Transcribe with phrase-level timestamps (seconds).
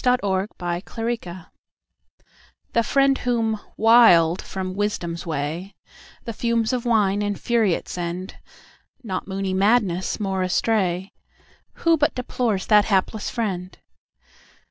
[0.03, 1.31] Remorseful Apology
[2.73, 5.75] THE FRIEND whom, wild from Wisdom's way,
[6.23, 13.77] The fumes of wine infuriate send,(Not moony madness more astray)Who but deplores that hapless friend?